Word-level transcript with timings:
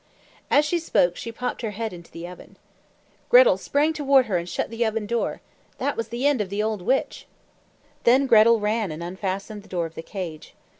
As 0.49 0.65
she 0.65 0.79
spoke, 0.79 1.15
she 1.15 1.31
popped 1.31 1.61
her 1.61 1.69
head 1.77 1.93
into 1.93 2.09
the 2.09 2.27
oven. 2.27 2.57
Gretel 3.29 3.55
sprang 3.57 3.93
toward 3.93 4.25
her 4.25 4.35
and 4.35 4.49
shut 4.49 4.71
the 4.71 4.83
oven 4.83 5.05
door. 5.05 5.41
That 5.77 5.95
was 5.95 6.07
the 6.07 6.25
end 6.25 6.41
of 6.41 6.49
the 6.49 6.63
old 6.63 6.81
witch! 6.81 7.27
Then 8.03 8.25
Gretel 8.25 8.59
ran 8.59 8.91
and 8.91 9.03
unfastened 9.03 9.61
the 9.61 9.69
door 9.69 9.85
of 9.85 9.93
the 9.93 10.01
cage. 10.01 10.55